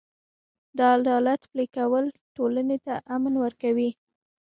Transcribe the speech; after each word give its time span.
د 0.77 0.79
عدالت 0.95 1.41
پلي 1.51 1.65
کول 1.77 2.05
ټولنې 2.35 2.77
ته 2.85 2.93
امن 3.15 3.33
ورکوي. 3.43 3.89